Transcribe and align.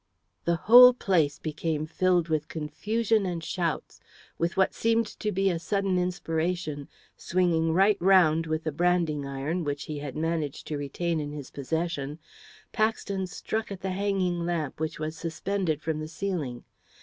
The 0.45 0.55
whole 0.55 0.95
place 0.95 1.37
became 1.37 1.85
filled 1.85 2.27
with 2.27 2.47
confusion 2.47 3.27
and 3.27 3.43
shouts. 3.43 3.99
With 4.39 4.57
what 4.57 4.73
seemed 4.73 5.05
to 5.19 5.31
be 5.31 5.51
a 5.51 5.59
sudden 5.59 5.99
inspiration, 5.99 6.87
swinging 7.15 7.71
right 7.71 7.97
round, 8.01 8.47
with 8.47 8.63
the 8.63 8.71
branding 8.71 9.27
iron, 9.27 9.63
which 9.63 9.83
he 9.83 9.99
had 9.99 10.15
managed 10.17 10.65
to 10.69 10.77
retain 10.79 11.19
in 11.19 11.33
his 11.33 11.51
possession, 11.51 12.17
Paxton 12.71 13.27
struck 13.27 13.71
at 13.71 13.81
the 13.81 13.91
hanging 13.91 14.43
lamp, 14.43 14.79
which 14.79 14.97
was 14.97 15.15
suspended 15.15 15.83
from 15.83 15.99
the 15.99 16.07
ceiling. 16.07 16.63